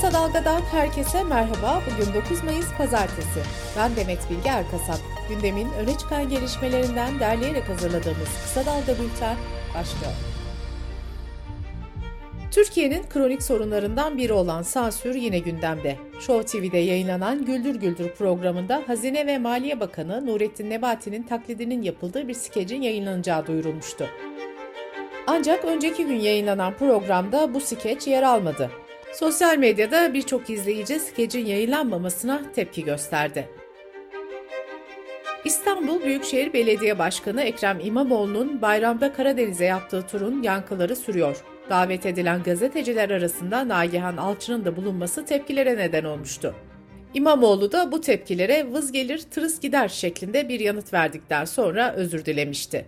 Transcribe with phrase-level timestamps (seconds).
[0.00, 1.82] Kısa Dalga'dan herkese merhaba.
[1.86, 3.40] Bugün 9 Mayıs Pazartesi.
[3.76, 4.98] Ben Demet Bilge Erkasap.
[5.28, 9.36] Gündemin öne çıkan gelişmelerinden derleyerek hazırladığımız Kısa Dalga Bülten
[9.74, 10.12] başlıyor.
[12.50, 15.96] Türkiye'nin kronik sorunlarından biri olan sansür yine gündemde.
[16.20, 22.34] Show TV'de yayınlanan Güldür Güldür programında Hazine ve Maliye Bakanı Nurettin Nebati'nin taklidinin yapıldığı bir
[22.34, 24.06] skecin yayınlanacağı duyurulmuştu.
[25.26, 28.70] Ancak önceki gün yayınlanan programda bu skeç yer almadı.
[29.12, 33.48] Sosyal medyada birçok izleyici skecin yayınlanmamasına tepki gösterdi.
[35.44, 41.44] İstanbul Büyükşehir Belediye Başkanı Ekrem İmamoğlu'nun bayramda Karadeniz'e yaptığı turun yankıları sürüyor.
[41.70, 46.54] Davet edilen gazeteciler arasında Nagihan Alçı'nın da bulunması tepkilere neden olmuştu.
[47.14, 52.86] İmamoğlu da bu tepkilere vız gelir tırıs gider şeklinde bir yanıt verdikten sonra özür dilemişti.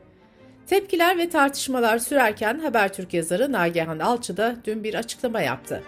[0.66, 5.82] Tepkiler ve tartışmalar sürerken Habertürk yazarı Nagihan Alçı da dün bir açıklama yaptı.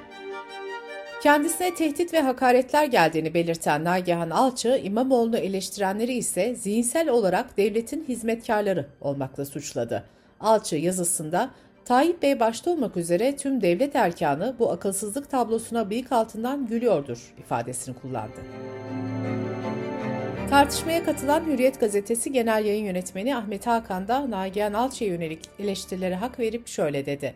[1.24, 8.86] Kendisine tehdit ve hakaretler geldiğini belirten Nagihan Alçı, İmamoğlu'nu eleştirenleri ise zihinsel olarak devletin hizmetkarları
[9.00, 10.05] olmakla suçladı.
[10.41, 11.50] Alçı yazısında
[11.84, 17.94] Tayyip Bey başta olmak üzere tüm devlet erkanı bu akılsızlık tablosuna bıyık altından gülüyordur ifadesini
[17.94, 18.41] kullandı.
[20.50, 26.38] Tartışmaya katılan Hürriyet Gazetesi Genel Yayın Yönetmeni Ahmet Hakan da Nagihan Alçı'ya yönelik eleştirilere hak
[26.38, 27.34] verip şöyle dedi.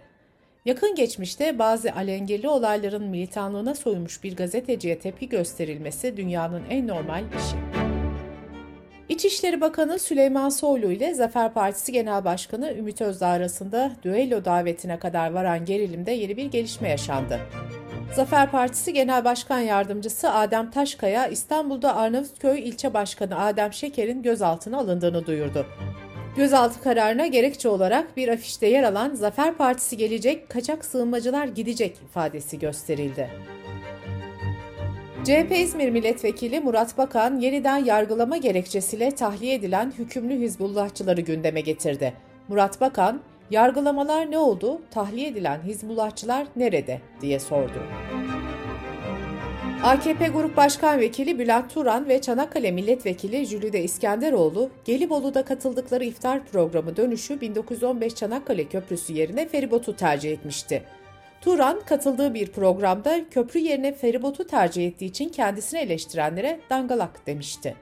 [0.64, 7.56] Yakın geçmişte bazı alengirli olayların militanlığına soymuş bir gazeteciye tepki gösterilmesi dünyanın en normal işi.
[9.08, 15.30] İçişleri Bakanı Süleyman Soylu ile Zafer Partisi Genel Başkanı Ümit Özdağ arasında düello davetine kadar
[15.30, 17.40] varan gerilimde yeni bir gelişme yaşandı.
[18.14, 25.26] Zafer Partisi Genel Başkan Yardımcısı Adem Taşkaya, İstanbul'da Arnavutköy İlçe Başkanı Adem Şeker'in gözaltına alındığını
[25.26, 25.66] duyurdu.
[26.36, 32.58] Gözaltı kararına gerekçe olarak bir afişte yer alan Zafer Partisi gelecek, kaçak sığınmacılar gidecek ifadesi
[32.58, 33.30] gösterildi.
[35.24, 42.14] CHP İzmir Milletvekili Murat Bakan yeniden yargılama gerekçesiyle tahliye edilen hükümlü Hizbullahçıları gündeme getirdi.
[42.48, 43.20] Murat Bakan,
[43.50, 47.82] yargılamalar ne oldu, tahliye edilen Hizbullahçılar nerede diye sordu.
[49.82, 56.96] AKP Grup Başkan Vekili Bülent Turan ve Çanakkale Milletvekili Jülide İskenderoğlu, Gelibolu'da katıldıkları iftar programı
[56.96, 60.82] dönüşü 1915 Çanakkale Köprüsü yerine feribotu tercih etmişti.
[61.40, 67.74] Turan katıldığı bir programda köprü yerine feribotu tercih ettiği için kendisini eleştirenlere dangalak demişti.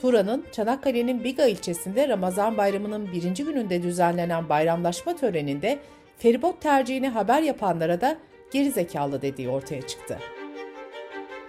[0.00, 5.78] Turan'ın Çanakkale'nin Biga ilçesinde Ramazan bayramının birinci gününde düzenlenen bayramlaşma töreninde
[6.18, 8.16] feribot tercihini haber yapanlara da
[8.52, 10.18] gerizekalı dediği ortaya çıktı.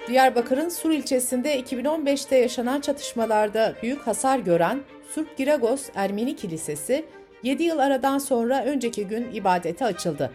[0.08, 7.06] Diyarbakır'ın Sur ilçesinde 2015'te yaşanan çatışmalarda büyük hasar gören Surp Giragos Ermeni Kilisesi
[7.44, 10.32] 7 yıl aradan sonra önceki gün ibadete açıldı.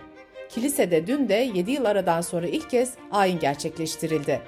[0.48, 4.42] Kilisede dün de 7 yıl aradan sonra ilk kez ayin gerçekleştirildi.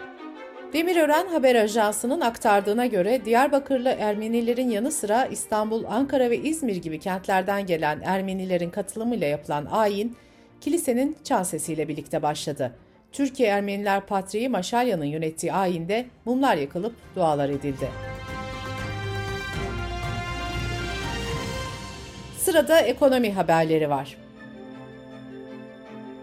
[0.72, 7.66] Demirören Haber Ajansı'nın aktardığına göre Diyarbakırlı Ermenilerin yanı sıra İstanbul, Ankara ve İzmir gibi kentlerden
[7.66, 10.16] gelen Ermenilerin katılımıyla yapılan ayin,
[10.60, 12.72] kilisenin çan sesiyle birlikte başladı.
[13.12, 17.88] Türkiye Ermeniler Patriği Maşalya'nın yönettiği ayinde mumlar yakılıp dualar edildi.
[22.38, 24.16] Sırada ekonomi haberleri var.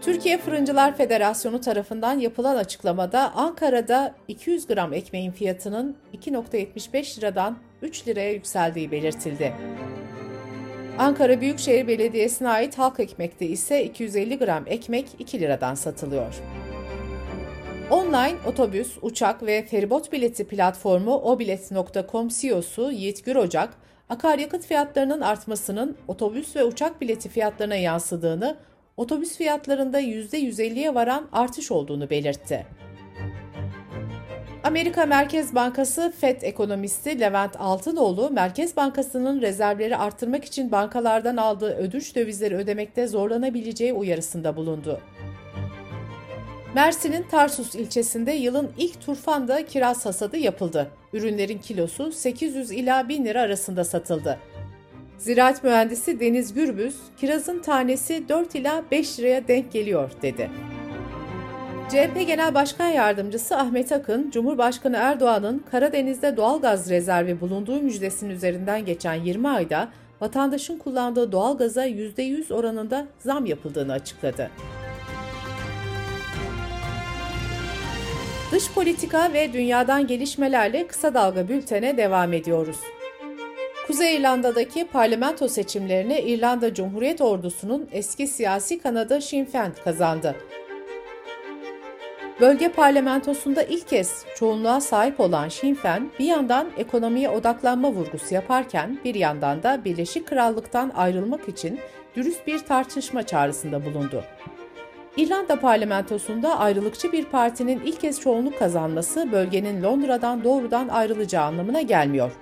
[0.02, 8.32] Türkiye Fırıncılar Federasyonu tarafından yapılan açıklamada Ankara'da 200 gram ekmeğin fiyatının 2.75 liradan 3 liraya
[8.32, 9.52] yükseldiği belirtildi.
[10.98, 16.34] Ankara Büyükşehir Belediyesi'ne ait halk ekmekte ise 250 gram ekmek 2 liradan satılıyor.
[17.90, 23.74] Online otobüs, uçak ve feribot bileti platformu obilet.com CEO'su Yiğit Gürocak,
[24.08, 28.56] akaryakıt fiyatlarının artmasının otobüs ve uçak bileti fiyatlarına yansıdığını,
[28.96, 32.66] otobüs fiyatlarında %150'ye varan artış olduğunu belirtti.
[34.64, 42.16] Amerika Merkez Bankası FED ekonomisti Levent Altınoğlu, Merkez Bankası'nın rezervleri arttırmak için bankalardan aldığı ödünç
[42.16, 45.00] dövizleri ödemekte zorlanabileceği uyarısında bulundu.
[46.74, 50.90] Mersin'in Tarsus ilçesinde yılın ilk turfanda kiraz hasadı yapıldı.
[51.12, 54.38] Ürünlerin kilosu 800 ila 1000 lira arasında satıldı.
[55.18, 60.50] Ziraat mühendisi Deniz Gürbüz, kirazın tanesi 4 ila 5 liraya denk geliyor dedi.
[61.88, 68.84] CHP Genel Başkan Yardımcısı Ahmet Akın, Cumhurbaşkanı Erdoğan'ın Karadeniz'de doğal gaz rezervi bulunduğu müjdesinin üzerinden
[68.84, 69.88] geçen 20 ayda
[70.20, 74.50] vatandaşın kullandığı doğal gaza %100 oranında zam yapıldığını açıkladı.
[78.54, 82.76] Dış politika ve dünyadan gelişmelerle kısa dalga bültene devam ediyoruz.
[83.86, 90.36] Kuzey İrlanda'daki parlamento seçimlerini İrlanda Cumhuriyet Ordusu'nun eski siyasi kanadı Sinn Féin kazandı.
[92.40, 98.98] Bölge parlamentosunda ilk kez çoğunluğa sahip olan Sinn Féin bir yandan ekonomiye odaklanma vurgusu yaparken
[99.04, 101.80] bir yandan da Birleşik Krallık'tan ayrılmak için
[102.16, 104.24] dürüst bir tartışma çağrısında bulundu.
[105.16, 112.32] İrlanda parlamentosunda ayrılıkçı bir partinin ilk kez çoğunluk kazanması bölgenin Londra'dan doğrudan ayrılacağı anlamına gelmiyor.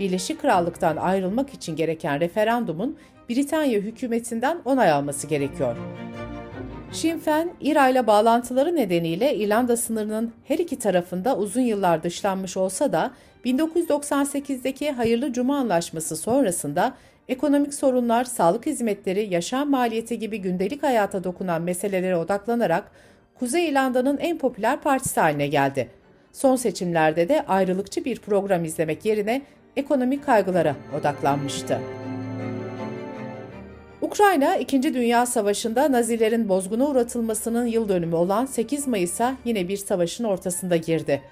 [0.00, 2.96] Birleşik Krallık'tan ayrılmak için gereken referandumun
[3.28, 5.76] Britanya hükümetinden onay alması gerekiyor.
[6.92, 12.92] Sinn Féin, İRA ile bağlantıları nedeniyle İrlanda sınırının her iki tarafında uzun yıllar dışlanmış olsa
[12.92, 13.10] da
[13.44, 16.94] 1998'deki Hayırlı Cuma Anlaşması sonrasında
[17.28, 22.90] ekonomik sorunlar, sağlık hizmetleri, yaşam maliyeti gibi gündelik hayata dokunan meselelere odaklanarak
[23.38, 25.88] Kuzey İrlanda'nın en popüler partisi haline geldi.
[26.32, 29.42] Son seçimlerde de ayrılıkçı bir program izlemek yerine
[29.76, 31.80] ekonomik kaygılara odaklanmıştı.
[34.02, 40.24] Ukrayna, İkinci Dünya Savaşı'nda Nazilerin bozguna uğratılmasının yıl dönümü olan 8 Mayıs'a yine bir savaşın
[40.24, 41.22] ortasında girdi.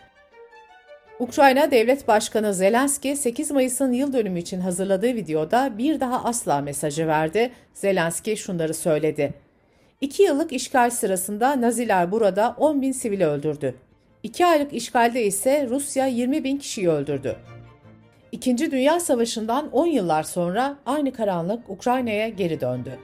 [1.19, 7.07] Ukrayna Devlet Başkanı Zelenski 8 Mayıs'ın yıl dönümü için hazırladığı videoda bir daha asla mesajı
[7.07, 7.51] verdi.
[7.75, 9.35] Zelenski şunları söyledi.
[10.01, 13.75] İki yıllık işgal sırasında Naziler burada 10 bin sivili öldürdü.
[14.23, 17.37] İki aylık işgalde ise Rusya 20 bin kişiyi öldürdü.
[18.33, 22.99] İkinci Dünya Savaşı'ndan 10 yıllar sonra aynı karanlık Ukrayna'ya geri döndü.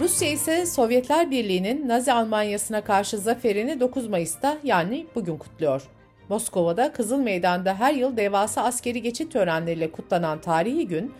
[0.00, 5.82] Rusya ise Sovyetler Birliği'nin Nazi Almanyası'na karşı zaferini 9 Mayıs'ta yani bugün kutluyor.
[6.28, 11.12] Moskova'da Kızıl Meydan'da her yıl devasa askeri geçit törenleriyle kutlanan tarihi gün,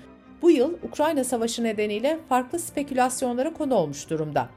[0.42, 4.48] bu yıl Ukrayna Savaşı nedeniyle farklı spekülasyonlara konu olmuş durumda.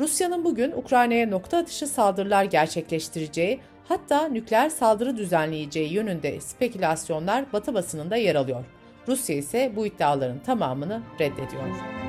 [0.00, 8.16] Rusya'nın bugün Ukrayna'ya nokta atışı saldırılar gerçekleştireceği, hatta nükleer saldırı düzenleyeceği yönünde spekülasyonlar Batı basınında
[8.16, 8.64] yer alıyor.
[9.08, 12.05] Rusya ise bu iddiaların tamamını reddediyor.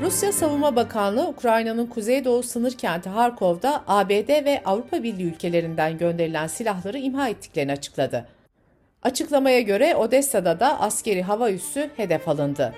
[0.00, 6.98] Rusya Savunma Bakanlığı, Ukrayna'nın kuzeydoğu sınır kenti Harkov'da ABD ve Avrupa Birliği ülkelerinden gönderilen silahları
[6.98, 8.26] imha ettiklerini açıkladı.
[9.02, 12.74] Açıklamaya göre Odessa'da da askeri hava üssü hedef alındı.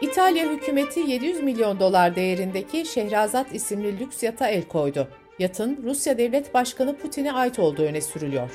[0.00, 5.08] İtalya hükümeti 700 milyon dolar değerindeki Şehrazat isimli lüks yata el koydu.
[5.38, 8.50] Yatın Rusya Devlet Başkanı Putin'e ait olduğu öne sürülüyor.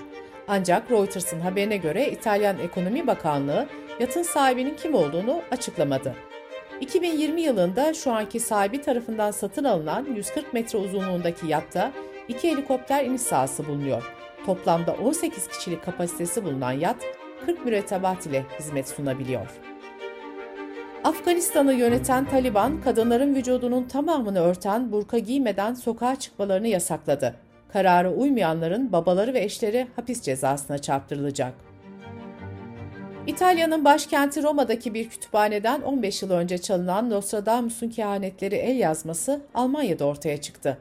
[0.48, 3.68] Ancak Reuters'ın haberine göre İtalyan Ekonomi Bakanlığı
[4.00, 6.16] yatın sahibinin kim olduğunu açıklamadı.
[6.81, 11.92] 2020 yılında şu anki sahibi tarafından satın alınan 140 metre uzunluğundaki yatta
[12.27, 14.13] iki helikopter iniş sahası bulunuyor.
[14.45, 16.95] Toplamda 18 kişilik kapasitesi bulunan yat
[17.45, 19.48] 40 mürettebat ile hizmet sunabiliyor.
[21.04, 27.36] Afganistan'ı yöneten Taliban, kadınların vücudunun tamamını örten burka giymeden sokağa çıkmalarını yasakladı.
[27.74, 31.64] Karara uymayanların babaları ve eşleri hapis cezasına çarptırılacak.
[33.27, 40.42] İtalya'nın başkenti Roma'daki bir kütüphaneden 15 yıl önce çalınan Nostradamus'un kehanetleri el yazması Almanya'da ortaya
[40.42, 40.77] çıktı.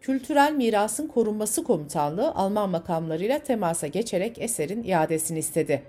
[0.00, 5.82] Kültürel Mirasın Korunması Komutanlığı Alman makamlarıyla temasa geçerek eserin iadesini istedi.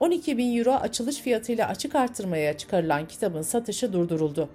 [0.00, 4.48] 12 bin euro açılış fiyatıyla açık artırmaya çıkarılan kitabın satışı durduruldu.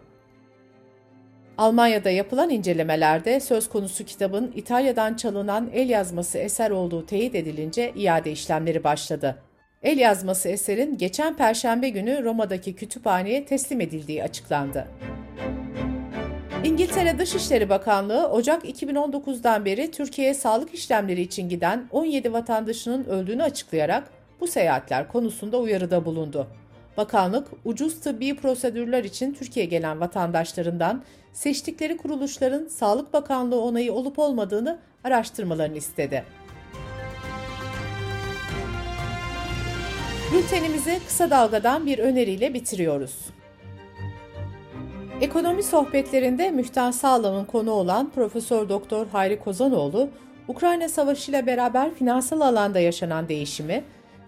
[1.57, 8.31] Almanya'da yapılan incelemelerde söz konusu kitabın İtalya'dan çalınan el yazması eser olduğu teyit edilince iade
[8.31, 9.35] işlemleri başladı.
[9.85, 14.87] El yazması eserin geçen perşembe günü Roma'daki kütüphaneye teslim edildiği açıklandı.
[16.63, 24.09] İngiltere Dışişleri Bakanlığı Ocak 2019'dan beri Türkiye'ye sağlık işlemleri için giden 17 vatandaşının öldüğünü açıklayarak
[24.39, 26.47] bu seyahatler konusunda uyarıda bulundu.
[26.97, 34.79] Bakanlık, ucuz tıbbi prosedürler için Türkiye'ye gelen vatandaşlarından seçtikleri kuruluşların Sağlık Bakanlığı onayı olup olmadığını
[35.03, 36.23] araştırmalarını istedi.
[40.35, 43.15] Bültenimizi kısa dalgadan bir öneriyle bitiriyoruz.
[45.21, 50.09] Ekonomi sohbetlerinde Mühtan Sağlam'ın konu olan Profesör Doktor Hayri Kozanoğlu,
[50.47, 53.83] Ukrayna Savaşı ile beraber finansal alanda yaşanan değişimi,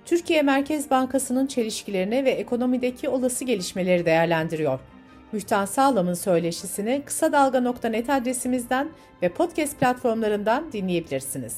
[0.05, 4.79] Türkiye Merkez Bankası'nın çelişkilerini ve ekonomideki olası gelişmeleri değerlendiriyor.
[5.31, 8.89] Mühtan Sağlam'ın söyleşisini kısa dalga.net adresimizden
[9.21, 11.57] ve podcast platformlarından dinleyebilirsiniz.